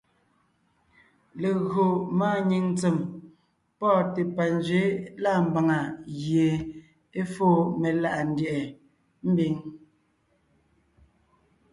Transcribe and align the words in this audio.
Légÿo 1.41 1.83
máanyìŋ 2.17 2.65
ntsèm 2.73 2.97
pɔ́ɔnte 3.79 4.21
panzwɛ̌ 4.35 4.85
lâ 5.23 5.31
mbàŋa 5.47 5.79
gie 6.19 6.45
é 7.19 7.21
fóo 7.33 7.59
meláʼa 7.81 8.21
ndyɛ̀ʼɛ 8.31 8.61
mbiŋ. 9.29 9.53